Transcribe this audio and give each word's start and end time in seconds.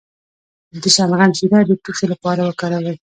د 0.81 0.83
شلغم 0.95 1.31
شیره 1.37 1.59
د 1.67 1.71
ټوخي 1.83 2.05
لپاره 2.13 2.41
وکاروئ 2.43 2.97